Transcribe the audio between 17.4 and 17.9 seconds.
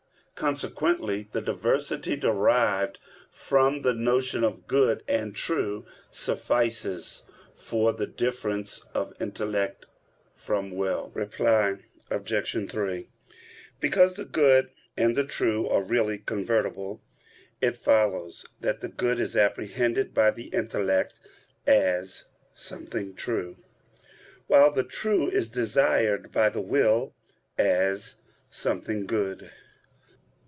it